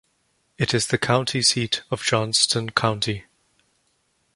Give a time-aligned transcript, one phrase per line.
[0.57, 3.25] It is the county seat of Johnston County.